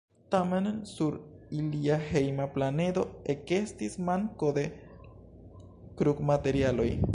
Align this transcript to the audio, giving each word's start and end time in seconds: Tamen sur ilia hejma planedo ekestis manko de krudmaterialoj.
Tamen 0.33 0.69
sur 0.91 1.17
ilia 1.57 1.97
hejma 2.05 2.47
planedo 2.55 3.03
ekestis 3.35 3.99
manko 4.09 4.51
de 4.59 4.67
krudmaterialoj. 6.01 6.91